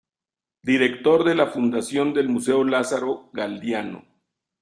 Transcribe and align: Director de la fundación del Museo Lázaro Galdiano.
Director 0.63 1.23
de 1.23 1.35
la 1.35 1.45
fundación 1.45 2.11
del 2.11 2.27
Museo 2.27 2.63
Lázaro 2.63 3.29
Galdiano. 3.33 4.03